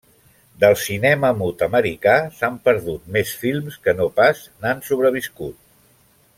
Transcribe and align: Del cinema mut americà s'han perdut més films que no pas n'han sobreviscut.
Del 0.61 0.77
cinema 0.83 1.29
mut 1.41 1.61
americà 1.65 2.15
s'han 2.39 2.57
perdut 2.69 3.05
més 3.19 3.35
films 3.45 3.79
que 3.87 3.97
no 4.01 4.11
pas 4.19 4.43
n'han 4.65 4.85
sobreviscut. 4.91 5.63